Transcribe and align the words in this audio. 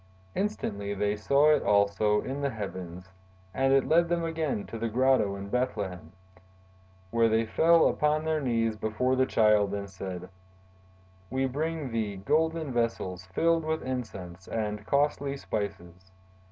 Instantly 0.33 0.95
they 0.95 1.15
saw 1.15 1.51
it 1.53 1.61
also 1.61 2.21
in 2.21 2.41
the 2.41 2.49
heavens 2.49 3.09
and 3.53 3.71
it 3.71 3.87
led 3.87 4.09
them 4.09 4.23
again 4.23 4.65
to 4.65 4.79
the 4.79 4.89
grotto 4.89 5.35
in 5.35 5.47
Bethlehem, 5.47 6.11
where 7.11 7.29
they 7.29 7.45
fell 7.45 7.87
upon 7.87 8.25
their 8.25 8.41
knees 8.41 8.75
before 8.75 9.15
the 9.15 9.27
Child 9.27 9.75
and 9.75 9.87
said: 9.87 10.27
'We 11.29 11.45
bring 11.49 11.91
thee 11.91 12.15
golden 12.17 12.71
vessels 12.73 13.25
filled 13.25 13.63
with 13.63 13.83
incense 13.83 14.47
and 14.47 14.87
costly 14.87 15.37
spices. 15.37 16.11